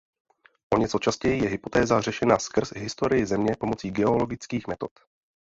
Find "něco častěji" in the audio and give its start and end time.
0.77-1.43